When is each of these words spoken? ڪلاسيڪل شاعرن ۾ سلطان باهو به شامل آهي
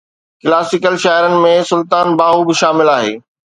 ڪلاسيڪل 0.45 0.95
شاعرن 1.03 1.35
۾ 1.45 1.53
سلطان 1.73 2.19
باهو 2.25 2.41
به 2.47 2.59
شامل 2.65 2.95
آهي 2.97 3.15